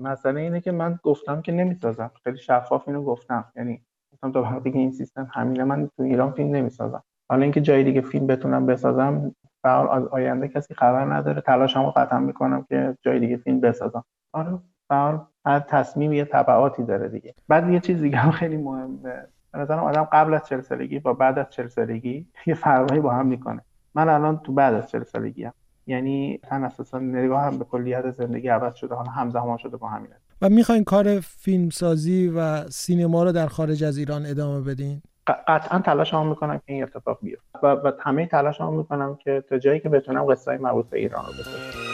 مسئله 0.00 0.40
اینه 0.40 0.60
که 0.60 0.72
من 0.72 0.98
گفتم 1.02 1.42
که 1.42 1.52
نمی‌سازم. 1.52 2.10
خیلی 2.24 2.38
شفاف 2.38 2.88
اینو 2.88 3.02
گفتم. 3.02 3.44
یعنی 3.56 3.80
گفتم 4.12 4.32
تا 4.32 4.42
وقتی 4.42 4.72
که 4.72 4.78
این 4.78 4.92
سیستم 4.92 5.28
همینه 5.32 5.64
من 5.64 5.90
تو 5.96 6.02
ایران 6.02 6.32
فیلم 6.32 6.56
نمی‌سازم. 6.56 7.02
حالا 7.28 7.42
اینکه 7.42 7.60
جای 7.60 7.84
دیگه 7.84 8.00
فیلم 8.00 8.26
بتونم 8.26 8.66
بسازم 8.66 9.34
فعال 9.62 10.02
از 10.02 10.08
آینده 10.08 10.48
کسی 10.48 10.74
خبر 10.74 11.14
نداره. 11.14 11.40
تلاشمو 11.40 11.90
قطعا 11.90 12.18
می‌کنم 12.18 12.66
که 12.68 12.96
جای 13.02 13.20
دیگه 13.20 13.36
فیلم 13.36 13.60
بسازم. 13.60 14.04
آره 14.32 14.58
فعال 14.88 15.20
هر 15.46 15.60
تصمیم 15.60 16.12
یه 16.12 16.24
تبعاتی 16.24 16.82
داره 16.82 17.08
دیگه. 17.08 17.34
بعد 17.48 17.70
یه 17.70 17.80
چیز 17.80 18.00
دیگه 18.00 18.16
هم 18.16 18.30
خیلی 18.30 18.56
مهمه. 18.56 19.26
به 19.52 19.58
نظرم 19.58 19.84
آدم 19.84 20.04
قبل 20.04 20.34
از 20.34 20.42
40 20.48 20.60
سالگی 20.60 20.98
با 20.98 21.12
بعد 21.12 21.38
از 21.38 21.46
40 21.50 21.68
سالگی 21.68 22.26
یه 22.46 22.54
فرقی 22.54 23.00
با 23.00 23.10
هم 23.10 23.26
می‌کنه. 23.26 23.60
من 23.94 24.08
الان 24.08 24.38
تو 24.38 24.52
بعد 24.52 24.74
از 24.74 24.90
40 24.90 25.04
سالگی 25.04 25.44
هم. 25.44 25.52
یعنی 25.86 26.40
من 26.52 26.64
اساسا 26.64 26.98
نگاه 26.98 27.42
هم 27.42 27.58
به 27.58 27.64
کلیت 27.64 28.10
زندگی 28.10 28.48
عوض 28.48 28.74
شده. 28.74 28.94
حالا 28.94 29.10
همزمان 29.10 29.56
شده 29.56 29.76
با 29.76 29.88
همین 29.88 30.10
و 30.42 30.48
می‌خواین 30.48 30.84
کار 30.84 31.20
فیلمسازی 31.20 32.28
و 32.36 32.68
سینما 32.68 33.24
رو 33.24 33.32
در 33.32 33.46
خارج 33.46 33.84
از 33.84 33.98
ایران 33.98 34.26
ادامه 34.26 34.60
بدین؟ 34.60 35.02
قطعا 35.32 35.78
تلاش 35.78 36.14
هم 36.14 36.26
می‌کنم 36.26 36.58
که 36.58 36.72
این 36.72 36.82
اتفاق 36.82 37.18
بیفته. 37.22 37.58
و, 37.62 37.66
و 37.66 37.92
همه 38.00 38.26
تلاش 38.26 38.60
هم 38.60 38.72
می‌کنم 38.72 39.18
که 39.24 39.44
تا 39.48 39.58
جایی 39.58 39.80
که 39.80 39.88
بتونم 39.88 40.24
قصه 40.24 40.50
های 40.50 40.60
مربوط 40.60 40.86
به 40.86 40.98
ایران 40.98 41.24
رو 41.26 41.32
بسازم 41.32 41.86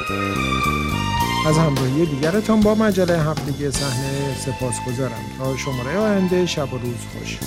از 1.48 1.58
همراهی 1.58 2.06
دیگرتان 2.06 2.60
با 2.60 2.74
مجله 2.74 3.18
هفتگی 3.18 3.70
صحنه 3.70 4.34
سپاس 4.34 4.74
گذارم 4.88 5.22
تا 5.38 5.56
شماره 5.56 5.98
آینده 5.98 6.46
شب 6.46 6.74
و 6.74 6.78
روز 6.78 7.06
خوش. 7.06 7.38